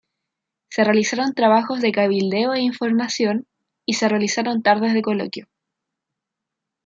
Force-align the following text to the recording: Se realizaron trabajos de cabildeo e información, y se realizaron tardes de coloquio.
Se 0.71 0.83
realizaron 0.83 1.35
trabajos 1.35 1.79
de 1.79 1.91
cabildeo 1.91 2.55
e 2.55 2.59
información, 2.61 3.45
y 3.85 3.93
se 3.93 4.09
realizaron 4.09 4.63
tardes 4.63 4.95
de 4.95 5.03
coloquio. 5.03 5.45